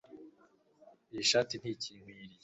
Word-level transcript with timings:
iyi 1.11 1.23
shati 1.29 1.55
ntikinkwiriye 1.57 2.37